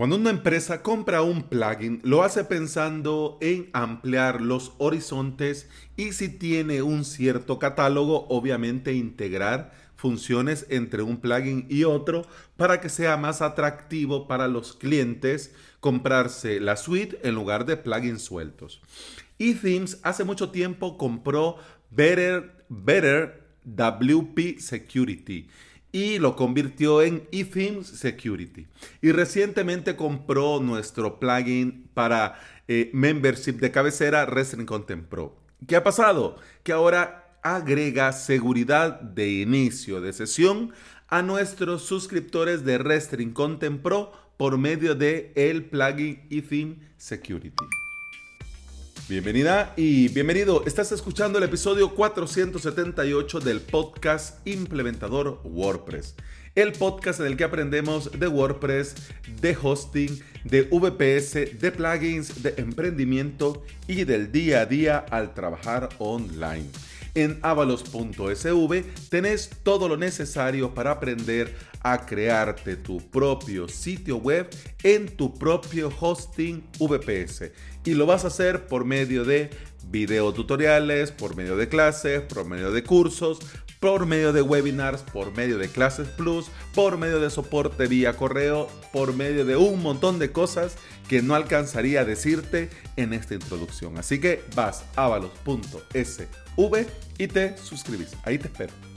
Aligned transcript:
Cuando 0.00 0.16
una 0.16 0.30
empresa 0.30 0.80
compra 0.80 1.20
un 1.20 1.42
plugin, 1.42 2.00
lo 2.04 2.22
hace 2.22 2.44
pensando 2.44 3.36
en 3.42 3.68
ampliar 3.74 4.40
los 4.40 4.72
horizontes 4.78 5.68
y 5.94 6.12
si 6.12 6.30
tiene 6.30 6.80
un 6.80 7.04
cierto 7.04 7.58
catálogo, 7.58 8.26
obviamente 8.30 8.94
integrar 8.94 9.74
funciones 9.96 10.64
entre 10.70 11.02
un 11.02 11.18
plugin 11.18 11.66
y 11.68 11.84
otro 11.84 12.26
para 12.56 12.80
que 12.80 12.88
sea 12.88 13.18
más 13.18 13.42
atractivo 13.42 14.26
para 14.26 14.48
los 14.48 14.72
clientes 14.72 15.54
comprarse 15.80 16.60
la 16.60 16.78
suite 16.78 17.18
en 17.22 17.34
lugar 17.34 17.66
de 17.66 17.76
plugins 17.76 18.22
sueltos. 18.22 18.80
eThemes 19.38 20.00
hace 20.02 20.24
mucho 20.24 20.48
tiempo 20.48 20.96
compró 20.96 21.56
Better, 21.90 22.64
Better 22.70 23.42
WP 23.66 24.60
Security 24.60 25.46
y 25.92 26.18
lo 26.18 26.36
convirtió 26.36 27.02
en 27.02 27.26
eThemes 27.32 27.86
Security. 27.86 28.66
Y 29.02 29.12
recientemente 29.12 29.96
compró 29.96 30.60
nuestro 30.60 31.18
plugin 31.18 31.88
para 31.94 32.40
eh, 32.68 32.90
membership 32.92 33.54
de 33.54 33.70
cabecera 33.70 34.24
Wrestling 34.26 34.66
Content 34.66 35.06
Pro. 35.06 35.36
¿Qué 35.66 35.76
ha 35.76 35.84
pasado? 35.84 36.36
Que 36.62 36.72
ahora 36.72 37.38
agrega 37.42 38.12
seguridad 38.12 39.00
de 39.00 39.40
inicio 39.40 40.00
de 40.00 40.12
sesión 40.12 40.72
a 41.08 41.22
nuestros 41.22 41.82
suscriptores 41.82 42.64
de 42.64 42.78
Wrestling 42.78 43.32
Content 43.32 43.82
Pro 43.82 44.12
por 44.36 44.56
medio 44.58 44.94
de 44.94 45.32
el 45.34 45.64
plugin 45.64 46.26
eTheme 46.30 46.76
Security. 46.96 47.64
Bienvenida 49.10 49.74
y 49.76 50.06
bienvenido. 50.06 50.62
Estás 50.64 50.92
escuchando 50.92 51.38
el 51.38 51.44
episodio 51.44 51.96
478 51.96 53.40
del 53.40 53.60
podcast 53.60 54.46
Implementador 54.46 55.40
WordPress. 55.42 56.14
El 56.54 56.70
podcast 56.70 57.18
en 57.18 57.26
el 57.26 57.36
que 57.36 57.42
aprendemos 57.42 58.12
de 58.12 58.28
WordPress, 58.28 58.94
de 59.40 59.58
hosting, 59.60 60.20
de 60.44 60.62
VPS, 60.62 61.58
de 61.60 61.72
plugins, 61.72 62.40
de 62.40 62.54
emprendimiento 62.58 63.64
y 63.88 64.04
del 64.04 64.30
día 64.30 64.60
a 64.60 64.66
día 64.66 64.98
al 64.98 65.34
trabajar 65.34 65.88
online. 65.98 66.70
En 67.16 67.40
avalos.sv 67.42 68.84
tenés 69.08 69.50
todo 69.64 69.88
lo 69.88 69.96
necesario 69.96 70.72
para 70.72 70.92
aprender 70.92 71.52
a 71.82 72.06
crearte 72.06 72.76
tu 72.76 72.98
propio 73.10 73.66
sitio 73.68 74.18
web 74.18 74.48
en 74.84 75.08
tu 75.16 75.34
propio 75.36 75.90
hosting 75.98 76.62
VPS. 76.78 77.50
Y 77.84 77.94
lo 77.94 78.06
vas 78.06 78.24
a 78.24 78.28
hacer 78.28 78.66
por 78.66 78.84
medio 78.84 79.24
de 79.24 79.50
videotutoriales, 79.90 81.12
por 81.12 81.36
medio 81.36 81.56
de 81.56 81.68
clases, 81.68 82.20
por 82.20 82.44
medio 82.44 82.72
de 82.72 82.82
cursos, 82.84 83.38
por 83.80 84.04
medio 84.04 84.32
de 84.32 84.42
webinars, 84.42 85.02
por 85.02 85.34
medio 85.34 85.56
de 85.58 85.68
clases 85.68 86.08
plus, 86.08 86.46
por 86.74 86.98
medio 86.98 87.18
de 87.18 87.30
soporte 87.30 87.86
vía 87.86 88.14
correo, 88.14 88.68
por 88.92 89.14
medio 89.14 89.44
de 89.46 89.56
un 89.56 89.82
montón 89.82 90.18
de 90.18 90.30
cosas 90.30 90.76
que 91.08 91.22
no 91.22 91.34
alcanzaría 91.34 92.02
a 92.02 92.04
decirte 92.04 92.68
en 92.96 93.14
esta 93.14 93.34
introducción. 93.34 93.96
Así 93.96 94.20
que 94.20 94.44
vas 94.54 94.84
a 94.96 95.06
avalos.sv 95.06 96.86
y 97.18 97.26
te 97.26 97.56
suscribís. 97.56 98.10
Ahí 98.24 98.38
te 98.38 98.48
espero. 98.48 98.89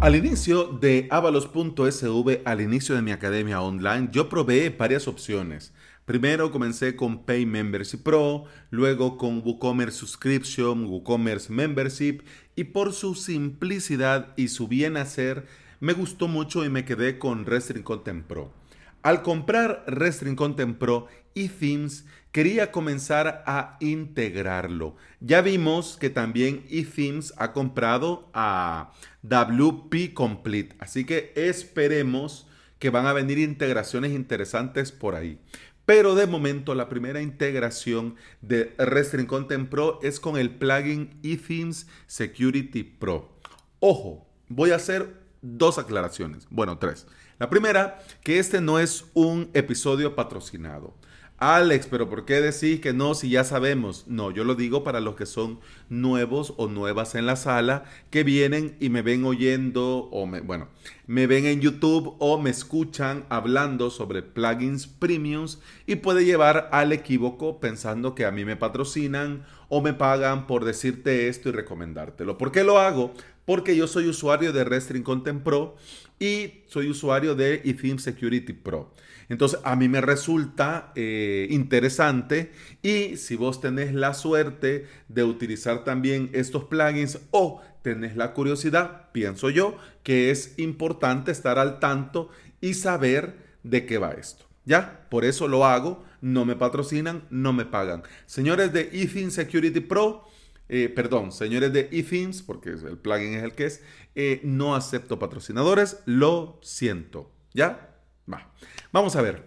Al 0.00 0.14
inicio 0.14 0.66
de 0.80 1.08
avalos.sv, 1.10 2.42
al 2.44 2.60
inicio 2.60 2.94
de 2.94 3.02
mi 3.02 3.10
academia 3.10 3.60
online, 3.60 4.10
yo 4.12 4.28
probé 4.28 4.70
varias 4.70 5.08
opciones. 5.08 5.72
Primero 6.04 6.52
comencé 6.52 6.94
con 6.94 7.24
Pay 7.24 7.46
Membership 7.46 8.04
Pro, 8.04 8.44
luego 8.70 9.18
con 9.18 9.42
WooCommerce 9.44 9.98
Subscription, 9.98 10.84
WooCommerce 10.84 11.52
Membership 11.52 12.20
y 12.54 12.64
por 12.64 12.92
su 12.92 13.16
simplicidad 13.16 14.34
y 14.36 14.48
su 14.48 14.68
bien 14.68 14.96
hacer 14.96 15.46
me 15.80 15.94
gustó 15.94 16.28
mucho 16.28 16.64
y 16.64 16.68
me 16.68 16.84
quedé 16.84 17.18
con 17.18 17.44
Restring 17.44 17.82
Content 17.82 18.24
Pro. 18.24 18.57
Al 19.02 19.22
comprar 19.22 19.84
Restring 19.86 20.36
Content 20.36 20.76
Pro 20.78 21.06
y 21.34 21.48
Themes 21.48 22.04
quería 22.32 22.70
comenzar 22.72 23.42
a 23.46 23.76
integrarlo. 23.80 24.96
Ya 25.20 25.40
vimos 25.40 25.96
que 25.96 26.10
también 26.10 26.64
eThemes 26.68 27.32
ha 27.36 27.52
comprado 27.52 28.28
a 28.34 28.92
WP 29.22 30.14
Complete, 30.14 30.76
así 30.78 31.04
que 31.04 31.32
esperemos 31.36 32.46
que 32.78 32.90
van 32.90 33.06
a 33.06 33.12
venir 33.12 33.38
integraciones 33.38 34.12
interesantes 34.12 34.92
por 34.92 35.14
ahí. 35.14 35.40
Pero 35.84 36.14
de 36.14 36.26
momento 36.26 36.74
la 36.74 36.88
primera 36.88 37.22
integración 37.22 38.16
de 38.42 38.74
Restring 38.78 39.26
Content 39.26 39.68
Pro 39.68 40.00
es 40.02 40.20
con 40.20 40.36
el 40.36 40.50
plugin 40.50 41.18
eThemes 41.22 41.86
Security 42.06 42.82
Pro. 42.82 43.32
Ojo, 43.80 44.28
voy 44.48 44.70
a 44.72 44.76
hacer 44.76 45.14
dos 45.40 45.78
aclaraciones. 45.78 46.46
Bueno, 46.50 46.78
tres. 46.78 47.06
La 47.38 47.48
primera, 47.48 48.00
que 48.24 48.40
este 48.40 48.60
no 48.60 48.80
es 48.80 49.04
un 49.14 49.50
episodio 49.54 50.16
patrocinado. 50.16 50.94
Alex, 51.40 51.86
pero 51.86 52.10
¿por 52.10 52.24
qué 52.24 52.40
decís 52.40 52.80
que 52.80 52.92
no 52.92 53.14
si 53.14 53.30
ya 53.30 53.44
sabemos? 53.44 54.08
No, 54.08 54.32
yo 54.32 54.42
lo 54.42 54.56
digo 54.56 54.82
para 54.82 54.98
los 54.98 55.14
que 55.14 55.24
son 55.24 55.60
nuevos 55.88 56.54
o 56.56 56.66
nuevas 56.66 57.14
en 57.14 57.26
la 57.26 57.36
sala, 57.36 57.84
que 58.10 58.24
vienen 58.24 58.76
y 58.80 58.88
me 58.88 59.02
ven 59.02 59.24
oyendo 59.24 60.08
o 60.10 60.26
me, 60.26 60.40
bueno, 60.40 60.66
me 61.06 61.28
ven 61.28 61.46
en 61.46 61.60
YouTube 61.60 62.16
o 62.18 62.40
me 62.40 62.50
escuchan 62.50 63.24
hablando 63.28 63.90
sobre 63.90 64.22
plugins 64.22 64.88
premiums 64.88 65.60
y 65.86 65.94
puede 65.94 66.24
llevar 66.24 66.68
al 66.72 66.90
equívoco 66.90 67.60
pensando 67.60 68.16
que 68.16 68.24
a 68.24 68.32
mí 68.32 68.44
me 68.44 68.56
patrocinan 68.56 69.44
o 69.68 69.80
me 69.80 69.92
pagan 69.92 70.48
por 70.48 70.64
decirte 70.64 71.28
esto 71.28 71.50
y 71.50 71.52
recomendártelo. 71.52 72.36
¿Por 72.36 72.50
qué 72.50 72.64
lo 72.64 72.80
hago? 72.80 73.14
Porque 73.48 73.74
yo 73.74 73.86
soy 73.86 74.06
usuario 74.08 74.52
de 74.52 74.62
Restring 74.62 75.02
Content 75.02 75.42
Pro 75.42 75.74
y 76.18 76.64
soy 76.66 76.90
usuario 76.90 77.34
de 77.34 77.62
eTheme 77.64 77.98
Security 77.98 78.52
Pro. 78.52 78.92
Entonces, 79.30 79.58
a 79.64 79.74
mí 79.74 79.88
me 79.88 80.02
resulta 80.02 80.92
eh, 80.94 81.46
interesante 81.48 82.52
y 82.82 83.16
si 83.16 83.36
vos 83.36 83.62
tenés 83.62 83.94
la 83.94 84.12
suerte 84.12 84.86
de 85.08 85.24
utilizar 85.24 85.82
también 85.82 86.28
estos 86.34 86.64
plugins 86.64 87.20
o 87.30 87.62
tenés 87.80 88.16
la 88.16 88.34
curiosidad, 88.34 89.08
pienso 89.12 89.48
yo, 89.48 89.78
que 90.02 90.30
es 90.30 90.58
importante 90.58 91.30
estar 91.30 91.58
al 91.58 91.78
tanto 91.78 92.28
y 92.60 92.74
saber 92.74 93.34
de 93.62 93.86
qué 93.86 93.96
va 93.96 94.10
esto. 94.10 94.44
¿Ya? 94.66 95.06
Por 95.08 95.24
eso 95.24 95.48
lo 95.48 95.64
hago, 95.64 96.04
no 96.20 96.44
me 96.44 96.54
patrocinan, 96.54 97.24
no 97.30 97.54
me 97.54 97.64
pagan. 97.64 98.02
Señores 98.26 98.74
de 98.74 98.90
eTheme 98.92 99.30
Security 99.30 99.80
Pro, 99.80 100.26
eh, 100.68 100.88
perdón, 100.88 101.32
señores 101.32 101.72
de 101.72 101.88
eThemes, 101.92 102.42
porque 102.42 102.70
el 102.70 102.98
plugin 102.98 103.34
es 103.34 103.42
el 103.42 103.52
que 103.52 103.66
es, 103.66 103.82
eh, 104.14 104.40
no 104.44 104.74
acepto 104.74 105.18
patrocinadores, 105.18 106.00
lo 106.04 106.58
siento. 106.62 107.30
¿Ya? 107.54 107.96
Va. 108.30 108.52
Vamos 108.92 109.16
a 109.16 109.22
ver. 109.22 109.46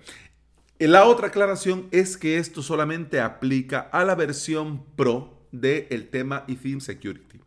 La 0.79 1.05
otra 1.05 1.27
aclaración 1.27 1.87
es 1.91 2.17
que 2.17 2.37
esto 2.39 2.63
solamente 2.63 3.19
aplica 3.19 3.81
a 3.81 4.03
la 4.03 4.15
versión 4.15 4.83
Pro 4.95 5.45
del 5.51 6.09
tema 6.09 6.43
eTheme 6.47 6.81
Security. 6.81 7.39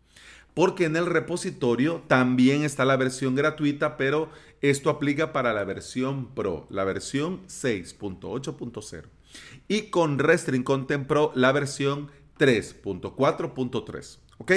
Porque 0.55 0.85
en 0.85 0.95
el 0.95 1.07
repositorio 1.07 2.05
también 2.07 2.63
está 2.63 2.85
la 2.85 2.97
versión 2.97 3.35
gratuita, 3.35 3.97
pero 3.97 4.31
esto 4.61 4.89
aplica 4.89 5.33
para 5.33 5.53
la 5.53 5.65
versión 5.65 6.33
Pro, 6.33 6.69
la 6.71 6.85
versión 6.85 7.45
6.8.0. 7.49 9.03
Y 9.67 9.91
con 9.91 10.21
Restring 10.21 10.63
Content 10.63 11.09
Pro, 11.09 11.33
la 11.35 11.51
versión 11.51 12.13
3.4.3. 12.39 14.19
¿Ok? 14.39 14.53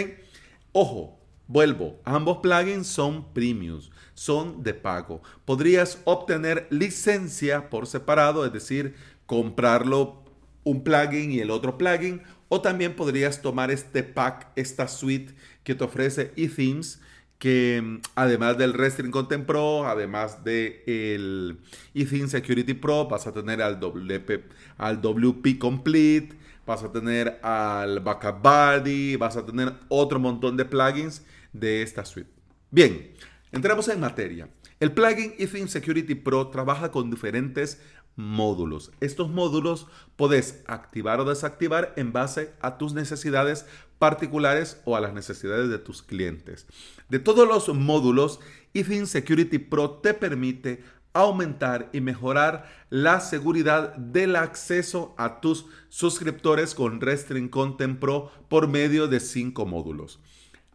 Ojo, 0.72 1.20
vuelvo, 1.48 2.00
ambos 2.04 2.38
plugins 2.38 2.88
son 2.88 3.34
premiums 3.34 3.92
son 4.18 4.64
de 4.64 4.74
pago. 4.74 5.22
Podrías 5.46 6.02
obtener 6.04 6.68
licencia 6.72 7.70
por 7.70 7.86
separado, 7.86 8.46
es 8.48 8.52
decir, 8.52 8.96
comprarlo 9.28 10.24
un 10.64 10.84
plugin 10.84 11.32
y 11.32 11.40
el 11.40 11.52
otro 11.52 11.78
plugin, 11.78 12.24
o 12.50 12.60
también 12.60 12.96
podrías 12.96 13.44
tomar 13.44 13.70
este 13.70 14.02
pack, 14.02 14.48
esta 14.56 14.88
suite 14.88 15.36
que 15.64 15.76
te 15.76 15.84
ofrece 15.84 16.34
eThemes, 16.36 17.00
que 17.40 17.82
mm, 17.84 18.02
además 18.16 18.58
del 18.58 18.74
Restring 18.74 19.12
Content 19.12 19.46
Pro, 19.46 19.88
además 19.88 20.44
del 20.44 20.82
el 20.86 21.58
eThemes 21.94 22.32
Security 22.32 22.74
Pro, 22.74 23.08
vas 23.08 23.28
a 23.28 23.34
tener 23.34 23.62
al 23.62 23.80
WP, 23.80 25.60
Complete, 25.60 26.36
vas 26.66 26.84
a 26.84 26.92
tener 26.92 27.40
al 27.44 28.00
Backup 28.00 28.42
Body, 28.42 29.16
vas 29.16 29.38
a 29.38 29.46
tener 29.46 29.74
otro 29.90 30.20
montón 30.20 30.58
de 30.58 30.66
plugins 30.66 31.24
de 31.54 31.82
esta 31.82 32.06
suite. 32.06 32.30
Bien, 32.70 33.14
Entramos 33.52 33.88
en 33.88 34.00
materia. 34.00 34.50
El 34.80 34.92
plugin 34.92 35.34
eTheme 35.38 35.68
Security 35.70 36.16
Pro 36.16 36.50
trabaja 36.50 36.92
con 36.92 37.10
diferentes 37.10 37.82
módulos. 38.18 38.92
Estos 39.00 39.30
módulos 39.30 39.88
puedes 40.18 40.64
activar 40.68 41.22
o 41.22 41.26
desactivar 41.26 41.94
en 41.96 42.12
base 42.12 42.52
a 42.60 42.78
tus 42.78 42.94
necesidades 42.94 43.66
particulares 44.00 44.82
o 44.86 44.96
a 44.96 45.02
las 45.02 45.14
necesidades 45.14 45.70
de 45.70 45.80
tus 45.80 46.02
clientes. 46.02 46.68
De 47.10 47.20
todos 47.20 47.48
los 47.48 47.74
módulos, 47.74 48.40
eTheme 48.74 49.06
Security 49.06 49.60
Pro 49.60 49.92
te 49.92 50.14
permite 50.14 50.84
aumentar 51.14 51.90
y 51.94 52.02
mejorar 52.02 52.70
la 52.90 53.20
seguridad 53.22 53.96
del 53.96 54.36
acceso 54.36 55.16
a 55.18 55.42
tus 55.42 55.66
suscriptores 55.90 56.76
con 56.76 57.02
Restring 57.02 57.50
Content 57.50 58.00
Pro 58.00 58.32
por 58.50 58.68
medio 58.68 59.08
de 59.08 59.20
cinco 59.20 59.66
módulos. 59.66 60.20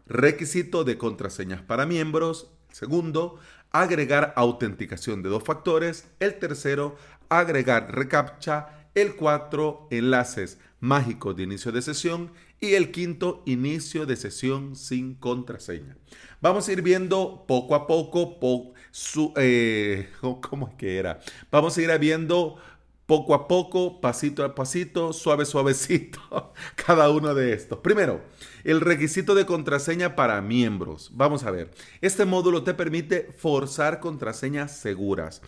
requisito 0.06 0.84
de 0.84 0.98
contraseñas 0.98 1.62
para 1.62 1.86
miembros. 1.86 2.50
segundo, 2.72 3.38
agregar 3.72 4.32
autenticación 4.36 5.22
de 5.22 5.30
dos 5.30 5.42
factores. 5.42 6.08
El 6.20 6.38
tercero, 6.38 6.96
agregar 7.28 7.94
reCAPTCHA. 7.94 8.88
El 8.94 9.16
cuatro, 9.16 9.88
enlaces 9.90 10.58
mágicos 10.80 11.34
de 11.36 11.44
inicio 11.44 11.72
de 11.72 11.82
sesión. 11.82 12.30
Y 12.60 12.74
el 12.74 12.92
quinto, 12.92 13.42
inicio 13.46 14.06
de 14.06 14.14
sesión 14.16 14.76
sin 14.76 15.14
contraseña. 15.14 15.96
Vamos 16.40 16.68
a 16.68 16.72
ir 16.72 16.82
viendo 16.82 17.44
poco 17.48 17.74
a 17.74 17.86
poco, 17.86 18.72
su, 18.90 19.32
eh, 19.36 20.10
¿cómo 20.20 20.68
es 20.68 20.74
que 20.74 20.98
era? 20.98 21.20
Vamos 21.50 21.76
a 21.76 21.82
ir 21.82 21.98
viendo 21.98 22.56
poco 23.12 23.34
a 23.34 23.46
poco, 23.46 24.00
pasito 24.00 24.42
a 24.42 24.54
pasito, 24.54 25.12
suave, 25.12 25.44
suavecito, 25.44 26.54
cada 26.86 27.10
uno 27.10 27.34
de 27.34 27.52
estos. 27.52 27.80
Primero, 27.80 28.22
el 28.64 28.80
requisito 28.80 29.34
de 29.34 29.44
contraseña 29.44 30.16
para 30.16 30.40
miembros. 30.40 31.10
Vamos 31.12 31.44
a 31.44 31.50
ver, 31.50 31.70
este 32.00 32.24
módulo 32.24 32.64
te 32.64 32.72
permite 32.72 33.28
forzar 33.36 34.00
contraseñas 34.00 34.74
seguras, 34.78 35.42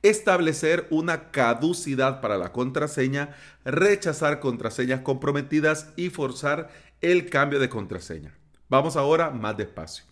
establecer 0.00 0.86
una 0.88 1.30
caducidad 1.30 2.22
para 2.22 2.38
la 2.38 2.52
contraseña, 2.52 3.36
rechazar 3.66 4.40
contraseñas 4.40 5.02
comprometidas 5.02 5.88
y 5.96 6.08
forzar 6.08 6.70
el 7.02 7.28
cambio 7.28 7.60
de 7.60 7.68
contraseña. 7.68 8.34
Vamos 8.70 8.96
ahora 8.96 9.28
más 9.28 9.58
despacio. 9.58 10.04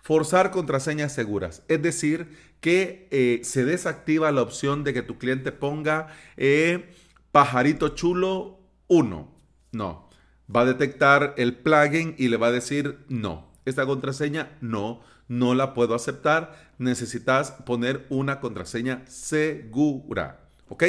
Forzar 0.00 0.50
contraseñas 0.50 1.12
seguras, 1.12 1.62
es 1.68 1.82
decir, 1.82 2.53
que 2.64 3.08
eh, 3.10 3.40
se 3.42 3.66
desactiva 3.66 4.32
la 4.32 4.40
opción 4.40 4.84
de 4.84 4.94
que 4.94 5.02
tu 5.02 5.18
cliente 5.18 5.52
ponga 5.52 6.06
eh, 6.38 6.88
pajarito 7.30 7.90
chulo 7.90 8.58
1. 8.86 9.30
No, 9.72 10.08
va 10.48 10.62
a 10.62 10.64
detectar 10.64 11.34
el 11.36 11.58
plugin 11.58 12.14
y 12.16 12.28
le 12.28 12.38
va 12.38 12.46
a 12.46 12.52
decir 12.52 13.04
no. 13.10 13.52
Esta 13.66 13.84
contraseña 13.84 14.56
no, 14.62 15.02
no 15.28 15.54
la 15.54 15.74
puedo 15.74 15.94
aceptar. 15.94 16.72
Necesitas 16.78 17.50
poner 17.50 18.06
una 18.08 18.40
contraseña 18.40 19.04
segura. 19.08 20.48
¿Ok? 20.70 20.84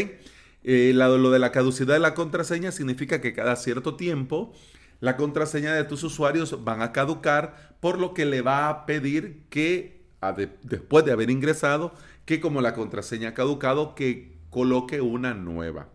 Eh, 0.63 0.93
lo 0.93 1.29
de 1.29 1.39
la 1.39 1.51
caducidad 1.51 1.95
de 1.95 1.99
la 1.99 2.13
contraseña 2.13 2.71
significa 2.71 3.19
que 3.19 3.33
cada 3.33 3.57
cierto 3.57 3.97
tiempo 3.97 4.53
la 5.01 5.17
contraseña 5.17 5.73
de 5.73 5.83
tus 5.83 6.05
usuarios 6.05 6.63
van 6.63 6.81
a 6.81 6.93
caducar, 6.93 7.75
por 7.81 7.99
lo 7.99 8.13
que 8.13 8.23
le 8.23 8.41
va 8.41 8.69
a 8.69 8.85
pedir 8.85 9.43
que, 9.49 10.04
después 10.63 11.05
de 11.05 11.11
haber 11.11 11.29
ingresado, 11.29 11.93
que 12.25 12.39
como 12.39 12.61
la 12.61 12.73
contraseña 12.73 13.29
ha 13.29 13.33
caducado, 13.33 13.95
que 13.95 14.33
coloque 14.49 15.01
una 15.01 15.33
nueva. 15.33 15.89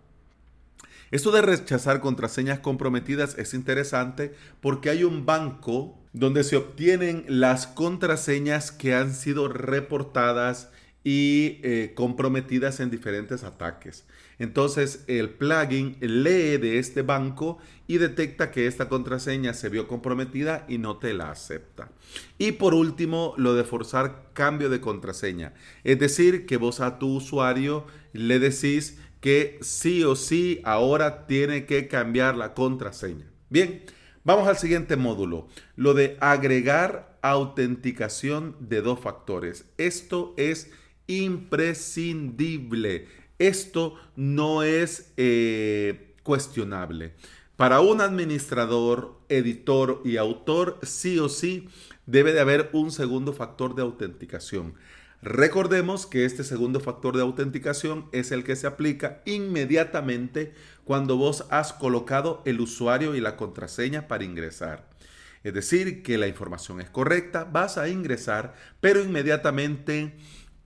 Esto 1.11 1.33
de 1.33 1.43
rechazar 1.43 2.01
contraseñas 2.01 2.61
comprometidas 2.61 3.37
es 3.37 3.53
interesante 3.53 4.33
porque 4.61 4.91
hay 4.91 5.03
un 5.03 5.27
banco 5.27 5.99
donde 6.13 6.45
se 6.45 6.57
obtienen 6.57 7.25
las 7.27 7.67
contraseñas 7.67 8.71
que 8.71 8.95
han 8.95 9.13
sido 9.15 9.49
reportadas 9.49 10.71
y 11.03 11.61
eh, 11.63 11.93
comprometidas 11.95 12.81
en 12.81 12.91
diferentes 12.91 13.43
ataques. 13.43 14.05
Entonces 14.39 15.05
el 15.07 15.31
plugin 15.31 15.97
lee 16.01 16.59
de 16.59 16.79
este 16.79 17.03
banco 17.03 17.59
y 17.87 17.99
detecta 17.99 18.51
que 18.51 18.67
esta 18.67 18.89
contraseña 18.89 19.55
se 19.55 19.69
vio 19.69 19.89
comprometida 19.89 20.65
y 20.69 20.79
no 20.79 20.99
te 20.99 21.15
la 21.15 21.31
acepta. 21.31 21.91
Y 22.39 22.53
por 22.53 22.75
último, 22.75 23.35
lo 23.37 23.55
de 23.55 23.65
forzar 23.65 24.31
cambio 24.35 24.69
de 24.69 24.81
contraseña. 24.81 25.55
Es 25.85 25.99
decir, 25.99 26.47
que 26.47 26.57
vos 26.57 26.81
a 26.81 26.99
tu 26.99 27.17
usuario 27.17 27.87
le 28.13 28.39
decís 28.39 28.99
que 29.21 29.59
sí 29.63 30.05
o 30.05 30.17
sí 30.17 30.61
ahora 30.65 31.27
tiene 31.27 31.67
que 31.67 31.89
cambiar 31.89 32.37
la 32.37 32.55
contraseña. 32.55 33.27
Bien, 33.49 33.83
vamos 34.25 34.49
al 34.49 34.57
siguiente 34.57 34.97
módulo. 34.97 35.49
Lo 35.77 35.95
de 35.95 36.17
agregar 36.21 37.19
autenticación 37.23 38.57
de 38.61 38.81
dos 38.81 39.01
factores. 39.01 39.67
Esto 39.77 40.35
es 40.37 40.71
imprescindible 41.19 43.07
esto 43.41 43.95
no 44.17 44.63
es 44.63 45.13
eh, 45.17 46.15
cuestionable. 46.23 47.15
Para 47.57 47.81
un 47.81 48.01
administrador, 48.01 49.19
editor 49.29 50.03
y 50.05 50.19
autor, 50.19 50.79
sí 50.83 51.19
o 51.19 51.29
sí 51.29 51.69
debe 52.07 52.33
de 52.33 52.41
haber 52.41 52.69
un 52.73 52.93
segundo 52.93 53.33
factor 53.33 53.75
de 53.75 53.83
autenticación. 53.83 54.75
Recordemos 55.23 56.07
que 56.07 56.25
este 56.25 56.45
segundo 56.45 56.81
factor 56.81 57.17
de 57.17 57.23
autenticación 57.23 58.09
es 58.13 58.31
el 58.31 58.45
que 58.45 58.57
se 58.57 58.67
aplica 58.67 59.23
inmediatamente 59.25 60.55
cuando 60.85 61.17
vos 61.17 61.47
has 61.51 61.73
colocado 61.73 62.43
el 62.45 62.61
usuario 62.61 63.15
y 63.15 63.21
la 63.21 63.37
contraseña 63.37 64.07
para 64.07 64.25
ingresar. 64.25 64.89
Es 65.43 65.55
decir, 65.55 66.03
que 66.03 66.19
la 66.19 66.29
información 66.29 66.81
es 66.83 66.91
correcta, 66.91 67.45
vas 67.45 67.79
a 67.79 67.89
ingresar, 67.89 68.55
pero 68.81 69.03
inmediatamente 69.03 70.15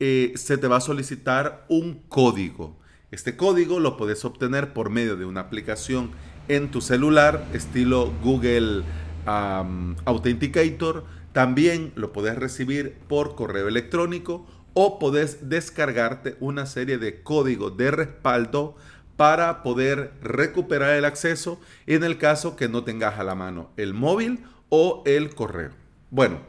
eh, 0.00 0.32
se 0.36 0.58
te 0.58 0.68
va 0.68 0.76
a 0.76 0.80
solicitar 0.80 1.64
un 1.68 2.02
código. 2.08 2.76
Este 3.10 3.36
código 3.36 3.78
lo 3.78 3.96
puedes 3.96 4.24
obtener 4.24 4.72
por 4.72 4.90
medio 4.90 5.16
de 5.16 5.24
una 5.24 5.40
aplicación 5.40 6.10
en 6.48 6.70
tu 6.70 6.80
celular, 6.80 7.46
estilo 7.52 8.12
Google 8.22 8.82
Authenticator. 9.26 11.04
También 11.32 11.92
lo 11.94 12.12
puedes 12.12 12.36
recibir 12.36 12.96
por 13.08 13.34
correo 13.34 13.68
electrónico 13.68 14.46
o 14.74 14.98
puedes 14.98 15.48
descargarte 15.48 16.36
una 16.40 16.66
serie 16.66 16.98
de 16.98 17.22
códigos 17.22 17.76
de 17.76 17.90
respaldo 17.90 18.76
para 19.16 19.62
poder 19.62 20.12
recuperar 20.20 20.96
el 20.96 21.04
acceso 21.04 21.60
en 21.86 22.02
el 22.02 22.18
caso 22.18 22.56
que 22.56 22.68
no 22.68 22.82
tengas 22.82 23.18
a 23.18 23.24
la 23.24 23.36
mano 23.36 23.70
el 23.76 23.94
móvil 23.94 24.44
o 24.68 25.02
el 25.06 25.34
correo. 25.34 25.70
Bueno, 26.10 26.40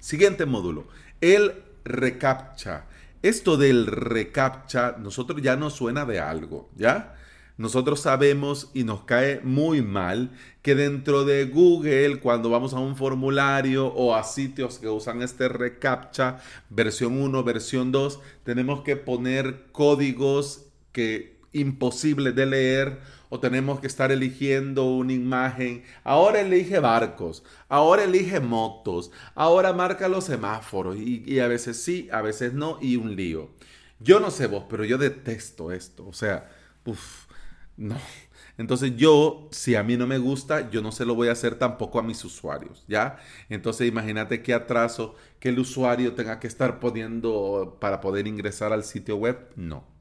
siguiente 0.00 0.46
módulo, 0.46 0.88
el 1.20 1.65
reCAPTCHA. 1.86 2.84
Esto 3.22 3.56
del 3.56 3.86
reCAPTCHA, 3.86 4.96
nosotros 4.98 5.40
ya 5.42 5.56
nos 5.56 5.74
suena 5.74 6.04
de 6.04 6.20
algo, 6.20 6.70
¿ya? 6.76 7.14
Nosotros 7.58 8.00
sabemos 8.00 8.70
y 8.74 8.84
nos 8.84 9.04
cae 9.04 9.40
muy 9.42 9.80
mal 9.80 10.30
que 10.60 10.74
dentro 10.74 11.24
de 11.24 11.46
Google, 11.46 12.20
cuando 12.20 12.50
vamos 12.50 12.74
a 12.74 12.78
un 12.78 12.96
formulario 12.96 13.86
o 13.86 14.14
a 14.14 14.24
sitios 14.24 14.78
que 14.78 14.88
usan 14.88 15.22
este 15.22 15.48
reCAPTCHA, 15.48 16.38
versión 16.68 17.18
1, 17.18 17.42
versión 17.44 17.92
2, 17.92 18.20
tenemos 18.44 18.82
que 18.82 18.96
poner 18.96 19.68
códigos 19.72 20.66
que 20.92 21.35
imposibles 21.60 22.34
de 22.34 22.46
leer 22.46 23.00
o 23.28 23.40
tenemos 23.40 23.80
que 23.80 23.86
estar 23.86 24.12
eligiendo 24.12 24.84
una 24.84 25.12
imagen. 25.12 25.84
Ahora 26.04 26.40
elige 26.40 26.78
barcos, 26.78 27.44
ahora 27.68 28.04
elige 28.04 28.40
motos, 28.40 29.10
ahora 29.34 29.72
marca 29.72 30.08
los 30.08 30.24
semáforos 30.24 30.96
y, 30.96 31.40
a 31.40 31.48
veces 31.48 31.82
sí, 31.82 32.08
a 32.12 32.22
veces 32.22 32.52
no 32.52 32.78
y 32.80 32.96
un 32.96 33.16
lío. 33.16 33.50
Yo 33.98 34.20
no 34.20 34.30
sé 34.30 34.46
vos, 34.46 34.64
pero 34.68 34.84
yo 34.84 34.98
detesto 34.98 35.72
esto. 35.72 36.06
O 36.06 36.12
sea, 36.12 36.50
uff, 36.84 37.26
no. 37.76 37.96
Entonces 38.58 38.96
yo, 38.96 39.48
si 39.52 39.74
a 39.74 39.82
mí 39.82 39.96
no 39.96 40.06
me 40.06 40.18
gusta, 40.18 40.70
yo 40.70 40.80
no 40.80 40.90
se 40.92 41.04
lo 41.04 41.14
voy 41.14 41.28
a 41.28 41.32
hacer 41.32 41.56
tampoco 41.56 41.98
a 41.98 42.02
mis 42.02 42.24
usuarios, 42.24 42.84
¿ya? 42.88 43.18
Entonces 43.50 43.86
imagínate 43.86 44.42
qué 44.42 44.54
atraso 44.54 45.14
que 45.40 45.50
el 45.50 45.58
usuario 45.58 46.14
tenga 46.14 46.40
que 46.40 46.46
estar 46.46 46.80
poniendo 46.80 47.76
para 47.80 48.00
poder 48.00 48.26
ingresar 48.26 48.72
al 48.72 48.84
sitio 48.84 49.16
web. 49.16 49.50
No. 49.56 49.95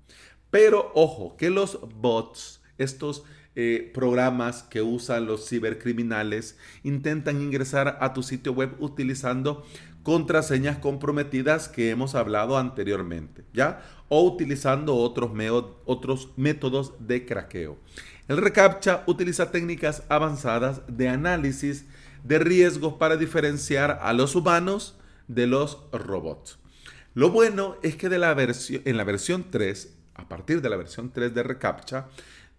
Pero 0.55 0.89
ojo, 0.95 1.35
que 1.35 1.49
los 1.49 1.79
bots 1.99 2.61
estos 2.77 3.25
eh, 3.57 3.91
programas 3.93 4.63
que 4.63 4.81
usan 4.81 5.25
los 5.25 5.49
cibercriminales 5.49 6.57
intentan 6.81 7.41
ingresar 7.41 7.97
a 7.99 8.13
tu 8.13 8.23
sitio 8.23 8.53
web 8.53 8.71
utilizando 8.79 9.65
contraseñas 10.03 10.77
comprometidas 10.77 11.67
que 11.67 11.89
hemos 11.89 12.15
hablado 12.15 12.57
anteriormente, 12.57 13.43
¿ya? 13.51 13.83
O 14.07 14.23
utilizando 14.23 14.95
otros, 14.95 15.29
otros 15.83 16.29
métodos 16.37 16.93
de 17.05 17.25
craqueo. 17.25 17.77
El 18.29 18.37
reCAPTCHA 18.37 19.03
utiliza 19.07 19.51
técnicas 19.51 20.03
avanzadas 20.07 20.83
de 20.87 21.09
análisis 21.09 21.83
de 22.23 22.39
riesgos 22.39 22.93
para 22.93 23.17
diferenciar 23.17 23.99
a 24.01 24.13
los 24.13 24.37
humanos 24.37 24.97
de 25.27 25.47
los 25.47 25.79
robots. 25.91 26.59
Lo 27.13 27.29
bueno 27.29 27.75
es 27.83 27.97
que 27.97 28.07
de 28.07 28.19
la 28.19 28.31
en 28.31 28.95
la 28.95 29.03
versión 29.03 29.47
3, 29.51 29.95
a 30.15 30.27
partir 30.27 30.61
de 30.61 30.69
la 30.69 30.77
versión 30.77 31.11
3 31.11 31.33
de 31.33 31.43
reCAPTCHA, 31.43 32.07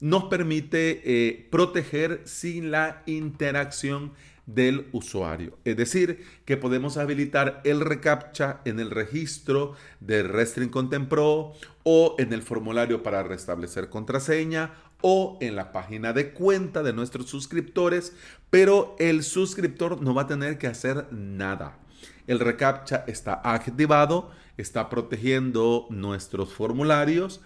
nos 0.01 0.25
permite 0.25 1.01
eh, 1.05 1.49
proteger 1.51 2.23
sin 2.25 2.71
la 2.71 3.03
interacción 3.07 4.13
del 4.47 4.87
usuario. 4.93 5.59
Es 5.65 5.77
decir, 5.77 6.25
que 6.45 6.57
podemos 6.57 6.97
habilitar 6.97 7.61
el 7.65 7.81
reCAPTCHA 7.81 8.61
en 8.65 8.79
el 8.79 8.91
registro 8.91 9.75
de 10.01 10.23
Restring 10.23 10.69
Content 10.69 11.09
Pro 11.09 11.55
o 11.83 12.15
en 12.19 12.33
el 12.33 12.43
formulario 12.43 13.03
para 13.03 13.25
restablecer 13.25 13.89
contraseña 13.89 14.75
o 15.03 15.37
en 15.41 15.57
la 15.57 15.73
página 15.73 16.13
de 16.13 16.33
cuenta 16.33 16.83
de 16.83 16.93
nuestros 16.93 17.29
suscriptores, 17.29 18.15
pero 18.51 18.95
el 18.99 19.25
suscriptor 19.25 20.01
no 20.01 20.15
va 20.15 20.23
a 20.23 20.27
tener 20.27 20.59
que 20.59 20.69
hacer 20.69 21.07
nada. 21.11 21.79
El 22.27 22.41
reCAPTCHA 22.41 23.05
está 23.07 23.41
activado, 23.45 24.31
está 24.57 24.89
protegiendo 24.89 25.87
nuestros 25.91 26.53
formularios, 26.53 27.41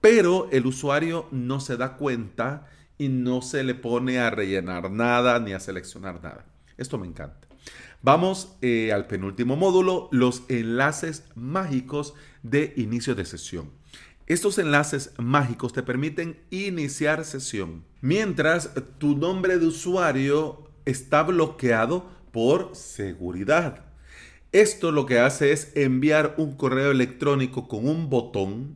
pero 0.00 0.48
el 0.52 0.66
usuario 0.66 1.26
no 1.30 1.60
se 1.60 1.76
da 1.76 1.96
cuenta 1.96 2.68
y 2.98 3.08
no 3.08 3.42
se 3.42 3.64
le 3.64 3.74
pone 3.74 4.18
a 4.18 4.30
rellenar 4.30 4.90
nada 4.90 5.38
ni 5.38 5.52
a 5.52 5.60
seleccionar 5.60 6.22
nada. 6.22 6.46
Esto 6.76 6.98
me 6.98 7.06
encanta. 7.06 7.46
Vamos 8.02 8.56
eh, 8.62 8.92
al 8.92 9.06
penúltimo 9.06 9.56
módulo, 9.56 10.08
los 10.12 10.44
enlaces 10.48 11.24
mágicos 11.34 12.14
de 12.42 12.72
inicio 12.76 13.14
de 13.14 13.24
sesión. 13.24 13.70
Estos 14.26 14.58
enlaces 14.58 15.12
mágicos 15.18 15.72
te 15.72 15.82
permiten 15.82 16.40
iniciar 16.50 17.24
sesión 17.24 17.84
mientras 18.00 18.70
tu 18.98 19.16
nombre 19.16 19.58
de 19.58 19.66
usuario 19.66 20.70
está 20.84 21.22
bloqueado 21.22 22.08
por 22.32 22.74
seguridad. 22.74 23.85
Esto 24.56 24.90
lo 24.90 25.04
que 25.04 25.18
hace 25.18 25.52
es 25.52 25.70
enviar 25.76 26.34
un 26.38 26.56
correo 26.56 26.90
electrónico 26.90 27.68
con 27.68 27.86
un 27.86 28.08
botón, 28.08 28.74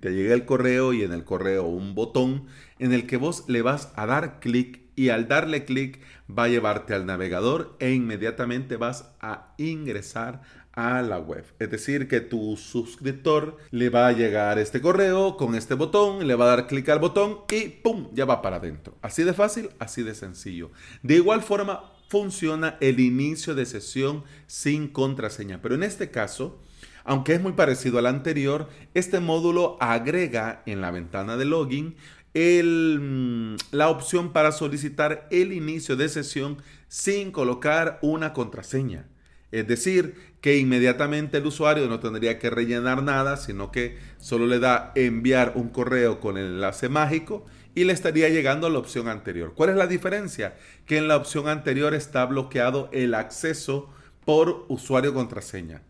te 0.00 0.10
llega 0.10 0.34
el 0.34 0.44
correo 0.44 0.92
y 0.92 1.04
en 1.04 1.12
el 1.12 1.22
correo 1.22 1.66
un 1.66 1.94
botón 1.94 2.46
en 2.80 2.92
el 2.92 3.06
que 3.06 3.16
vos 3.16 3.44
le 3.46 3.62
vas 3.62 3.92
a 3.94 4.06
dar 4.06 4.40
clic 4.40 4.80
y 4.96 5.10
al 5.10 5.28
darle 5.28 5.64
clic 5.64 6.00
va 6.28 6.44
a 6.44 6.48
llevarte 6.48 6.94
al 6.94 7.06
navegador 7.06 7.76
e 7.78 7.92
inmediatamente 7.92 8.76
vas 8.76 9.14
a 9.20 9.54
ingresar 9.56 10.42
a 10.72 11.00
la 11.00 11.20
web. 11.20 11.44
Es 11.60 11.70
decir, 11.70 12.08
que 12.08 12.20
tu 12.20 12.56
suscriptor 12.56 13.58
le 13.70 13.90
va 13.90 14.08
a 14.08 14.12
llegar 14.12 14.58
este 14.58 14.80
correo 14.80 15.36
con 15.36 15.54
este 15.54 15.74
botón, 15.74 16.26
le 16.26 16.34
va 16.34 16.46
a 16.46 16.56
dar 16.56 16.66
clic 16.66 16.88
al 16.88 16.98
botón 16.98 17.38
y 17.52 17.68
¡pum! 17.68 18.08
ya 18.14 18.24
va 18.24 18.42
para 18.42 18.56
adentro. 18.56 18.98
Así 19.00 19.22
de 19.22 19.32
fácil, 19.32 19.70
así 19.78 20.02
de 20.02 20.16
sencillo. 20.16 20.72
De 21.04 21.14
igual 21.14 21.42
forma 21.42 21.93
funciona 22.08 22.76
el 22.80 23.00
inicio 23.00 23.54
de 23.54 23.66
sesión 23.66 24.24
sin 24.46 24.88
contraseña, 24.88 25.60
pero 25.62 25.74
en 25.74 25.82
este 25.82 26.10
caso... 26.10 26.60
Aunque 27.04 27.34
es 27.34 27.40
muy 27.42 27.52
parecido 27.52 27.98
al 27.98 28.06
anterior, 28.06 28.70
este 28.94 29.20
módulo 29.20 29.76
agrega 29.78 30.62
en 30.64 30.80
la 30.80 30.90
ventana 30.90 31.36
de 31.36 31.44
login 31.44 31.96
mm, 32.34 33.56
la 33.72 33.90
opción 33.90 34.32
para 34.32 34.52
solicitar 34.52 35.28
el 35.30 35.52
inicio 35.52 35.96
de 35.96 36.08
sesión 36.08 36.62
sin 36.88 37.30
colocar 37.30 37.98
una 38.00 38.32
contraseña. 38.32 39.06
Es 39.52 39.68
decir, 39.68 40.14
que 40.40 40.56
inmediatamente 40.56 41.36
el 41.36 41.46
usuario 41.46 41.86
no 41.88 42.00
tendría 42.00 42.38
que 42.38 42.50
rellenar 42.50 43.02
nada, 43.02 43.36
sino 43.36 43.70
que 43.70 43.98
solo 44.18 44.46
le 44.46 44.58
da 44.58 44.90
enviar 44.94 45.52
un 45.54 45.68
correo 45.68 46.20
con 46.20 46.38
el 46.38 46.46
enlace 46.46 46.88
mágico 46.88 47.44
y 47.74 47.84
le 47.84 47.92
estaría 47.92 48.28
llegando 48.28 48.66
a 48.66 48.70
la 48.70 48.78
opción 48.78 49.08
anterior. 49.08 49.52
¿Cuál 49.54 49.70
es 49.70 49.76
la 49.76 49.86
diferencia? 49.86 50.56
Que 50.86 50.98
en 50.98 51.08
la 51.08 51.16
opción 51.16 51.48
anterior 51.48 51.94
está 51.94 52.24
bloqueado 52.26 52.88
el 52.92 53.14
acceso 53.14 53.90
por 54.24 54.64
usuario 54.68 55.12
contraseña. 55.12 55.82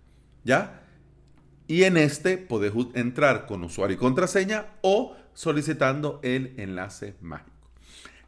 ¿Ya? 0.45 0.83
Y 1.67 1.85
en 1.85 1.97
este 1.97 2.37
podés 2.39 2.73
entrar 2.95 3.47
con 3.47 3.65
usuario 3.65 3.97
y 3.97 3.99
contraseña 3.99 4.67
o 4.83 5.17
solicitando 5.33 6.21
el 6.23 6.55
enlace 6.59 7.17
mágico. 7.21 7.51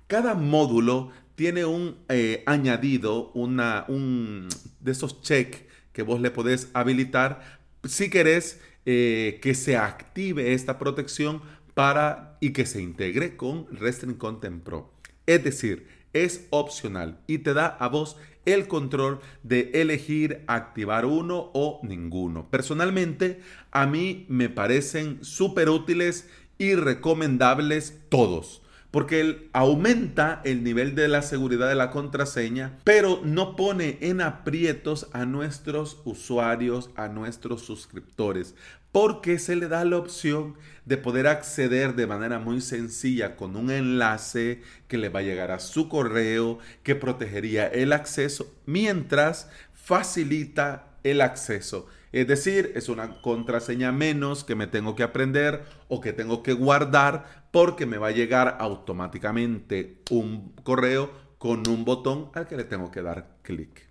Cada 0.07 0.35
módulo 0.35 1.11
tiene 1.35 1.65
un 1.65 1.99
eh, 2.09 2.43
añadido, 2.47 3.31
una, 3.35 3.85
un 3.89 4.49
de 4.81 4.93
esos 4.93 5.21
check 5.21 5.67
que 5.93 6.03
vos 6.03 6.21
le 6.21 6.31
podés 6.31 6.69
habilitar 6.73 7.59
si 7.85 8.11
querés 8.11 8.61
eh, 8.87 9.39
que 9.43 9.55
se 9.55 9.77
active 9.77 10.53
esta 10.53 10.79
protección 10.79 11.43
para 11.77 12.39
y 12.41 12.55
que 12.55 12.65
se 12.65 12.81
integre 12.81 13.37
con 13.37 13.67
Restring 13.71 14.15
Content 14.15 14.63
Pro. 14.63 14.95
Es 15.27 15.45
decir, 15.45 15.87
es 16.15 16.47
opcional 16.49 17.21
y 17.27 17.39
te 17.39 17.53
da 17.53 17.67
a 17.67 17.89
vos 17.89 18.17
el 18.47 18.67
control 18.67 19.21
de 19.43 19.73
elegir 19.75 20.43
activar 20.47 21.05
uno 21.05 21.51
o 21.53 21.81
ninguno. 21.83 22.49
Personalmente, 22.49 23.43
a 23.73 23.87
mí 23.87 24.25
me 24.31 24.49
parecen 24.49 25.23
súper 25.23 25.69
útiles 25.69 26.31
y 26.57 26.77
recomendables 26.77 27.99
todos. 28.09 28.63
Porque 28.91 29.21
él 29.21 29.51
aumenta 29.53 30.41
el 30.47 30.65
nivel 30.65 30.95
de 30.95 31.09
la 31.09 31.21
seguridad 31.21 31.69
de 31.69 31.75
la 31.75 31.91
contraseña, 31.91 32.79
pero 32.85 33.21
no 33.23 33.55
pone 33.55 33.99
en 34.01 34.23
aprietos 34.23 35.09
a 35.13 35.27
nuestros 35.27 36.01
usuarios, 36.07 36.89
a 36.97 37.09
nuestros 37.09 37.61
suscriptores, 37.61 38.55
porque 38.97 39.39
se 39.39 39.57
le 39.57 39.69
da 39.69 39.85
la 39.85 39.99
opción 39.99 40.55
de 40.87 40.97
poder 40.97 41.27
acceder 41.27 41.97
de 41.97 42.07
manera 42.07 42.39
muy 42.39 42.63
sencilla 42.63 43.37
con 43.37 43.55
un 43.55 43.71
enlace 43.71 44.63
que 44.89 44.97
le 44.97 45.11
va 45.11 45.19
a 45.19 45.23
llegar 45.23 45.51
a 45.51 45.59
su 45.59 45.91
correo, 45.91 46.61
que 46.83 46.95
protegería 46.95 47.67
el 47.67 47.93
acceso, 47.93 48.55
mientras 48.65 49.51
facilita 49.75 50.97
el 51.05 51.21
acceso 51.21 51.89
es 52.11 52.27
decir, 52.27 52.73
es 52.75 52.89
una 52.89 53.21
contraseña 53.21 53.93
menos 53.93 54.43
que 54.43 54.55
me 54.55 54.67
tengo 54.67 54.97
que 54.97 55.03
aprender 55.03 55.65
o 55.89 56.01
que 56.01 56.15
tengo 56.15 56.43
que 56.43 56.55
guardar 56.55 57.45
porque 57.51 57.85
me 57.85 57.99
va 57.99 58.07
a 58.07 58.13
llegar 58.13 58.57
automáticamente 58.59 60.01
un 60.11 60.55
correo 60.63 61.11
con 61.37 61.69
un 61.69 61.85
botón 61.85 62.31
al 62.33 62.47
que 62.47 62.57
le 62.57 62.65
tengo 62.65 62.91
que 62.91 63.03
dar 63.03 63.37
clic. 63.43 63.87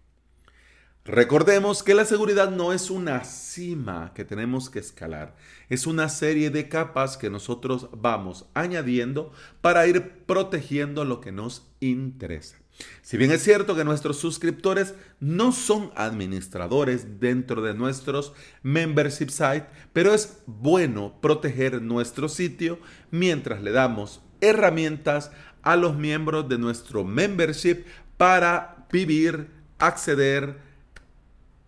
Recordemos 1.07 1.83
que 1.83 1.93
la 1.93 2.03
seguridad 2.03 2.49
no 2.49 2.73
es 2.73 2.89
una 2.89 3.23
cima 3.25 4.11
que 4.15 4.25
tenemos 4.25 4.71
que 4.71 4.79
escalar, 4.79 5.35
es 5.69 5.85
una 5.85 6.09
serie 6.09 6.49
de 6.49 6.67
capas 6.67 7.15
que 7.15 7.29
nosotros 7.29 7.89
vamos 7.91 8.47
añadiendo 8.55 9.31
para 9.61 9.85
ir 9.85 10.23
protegiendo 10.25 11.05
lo 11.05 11.21
que 11.21 11.31
nos 11.31 11.71
interesa. 11.79 12.57
Si 13.03 13.17
bien 13.17 13.29
es 13.29 13.43
cierto 13.43 13.75
que 13.75 13.83
nuestros 13.83 14.17
suscriptores 14.17 14.95
no 15.19 15.51
son 15.51 15.91
administradores 15.95 17.19
dentro 17.19 17.61
de 17.61 17.75
nuestros 17.75 18.33
membership 18.63 19.29
site, 19.29 19.67
pero 19.93 20.11
es 20.11 20.39
bueno 20.47 21.21
proteger 21.21 21.83
nuestro 21.83 22.29
sitio 22.29 22.79
mientras 23.11 23.61
le 23.61 23.71
damos 23.71 24.23
herramientas 24.41 25.31
a 25.61 25.75
los 25.75 25.95
miembros 25.95 26.49
de 26.49 26.57
nuestro 26.57 27.03
membership 27.03 27.85
para 28.17 28.87
vivir, 28.91 29.51
acceder 29.77 30.64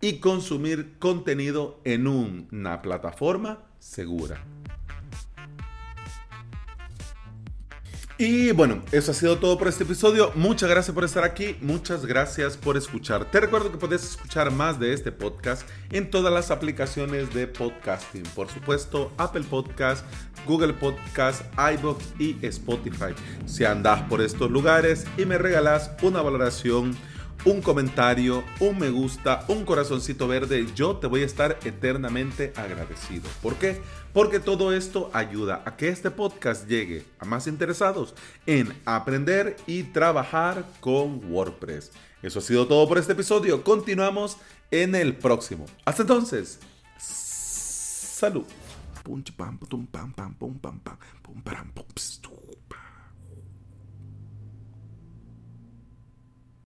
y 0.00 0.18
consumir 0.18 0.98
contenido 0.98 1.80
en 1.84 2.06
una 2.06 2.82
plataforma 2.82 3.64
segura. 3.78 4.44
Y 8.20 8.50
bueno, 8.50 8.82
eso 8.90 9.12
ha 9.12 9.14
sido 9.14 9.38
todo 9.38 9.56
por 9.56 9.68
este 9.68 9.84
episodio. 9.84 10.32
Muchas 10.34 10.68
gracias 10.68 10.92
por 10.92 11.04
estar 11.04 11.22
aquí. 11.22 11.56
Muchas 11.60 12.04
gracias 12.04 12.56
por 12.56 12.76
escuchar. 12.76 13.30
Te 13.30 13.38
recuerdo 13.38 13.70
que 13.70 13.78
puedes 13.78 14.02
escuchar 14.02 14.50
más 14.50 14.80
de 14.80 14.92
este 14.92 15.12
podcast 15.12 15.62
en 15.92 16.10
todas 16.10 16.32
las 16.32 16.50
aplicaciones 16.50 17.32
de 17.32 17.46
podcasting. 17.46 18.24
Por 18.34 18.48
supuesto, 18.48 19.12
Apple 19.18 19.44
Podcast, 19.48 20.04
Google 20.48 20.72
Podcast, 20.72 21.42
iBook 21.74 22.00
y 22.18 22.44
Spotify. 22.44 23.14
Si 23.46 23.64
andas 23.64 24.02
por 24.08 24.20
estos 24.20 24.50
lugares 24.50 25.06
y 25.16 25.24
me 25.24 25.38
regalas 25.38 25.92
una 26.02 26.20
valoración 26.20 26.96
un 27.44 27.62
comentario, 27.62 28.44
un 28.60 28.78
me 28.78 28.90
gusta, 28.90 29.44
un 29.48 29.64
corazoncito 29.64 30.26
verde, 30.28 30.66
yo 30.74 30.96
te 30.96 31.06
voy 31.06 31.22
a 31.22 31.26
estar 31.26 31.58
eternamente 31.64 32.52
agradecido. 32.56 33.28
¿Por 33.42 33.54
qué? 33.56 33.80
Porque 34.12 34.40
todo 34.40 34.72
esto 34.72 35.10
ayuda 35.12 35.62
a 35.64 35.76
que 35.76 35.88
este 35.88 36.10
podcast 36.10 36.68
llegue 36.68 37.04
a 37.18 37.24
más 37.24 37.46
interesados 37.46 38.14
en 38.46 38.74
aprender 38.84 39.56
y 39.66 39.84
trabajar 39.84 40.64
con 40.80 41.32
WordPress. 41.32 41.92
Eso 42.22 42.40
ha 42.40 42.42
sido 42.42 42.66
todo 42.66 42.88
por 42.88 42.98
este 42.98 43.12
episodio. 43.12 43.62
Continuamos 43.62 44.36
en 44.70 44.94
el 44.94 45.16
próximo. 45.16 45.66
Hasta 45.84 46.02
entonces. 46.02 46.58
Salud. 46.98 48.44